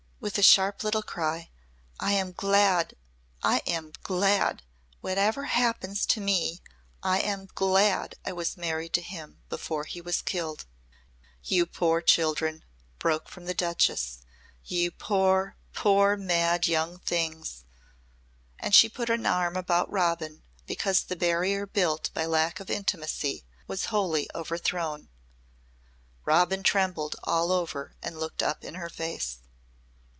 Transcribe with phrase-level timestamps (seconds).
[0.23, 1.49] with a sharp little cry,
[1.99, 2.93] "I am glad
[3.41, 4.61] I am glad!
[4.99, 6.61] Whatever happens to me
[7.01, 10.67] I am glad I was married to him before he was killed!"
[11.43, 12.63] "You poor children!"
[12.99, 14.19] broke from the Duchess.
[14.63, 17.65] "You poor poor mad young things!"
[18.59, 23.43] and she put an arm about Robin because the barrier built by lack of intimacy
[23.65, 25.09] was wholly overthrown.
[26.25, 29.39] Robin trembled all over and looked up in her face.